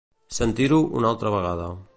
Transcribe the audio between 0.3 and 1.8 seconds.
Sentir-ho una altra vegada.